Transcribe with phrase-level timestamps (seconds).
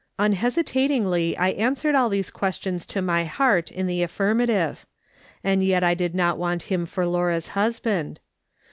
[0.17, 4.87] Unhesitatingly I answered all these questions to my heart in the affirmative;
[5.43, 8.19] and yet I did not want him for Laura's husband.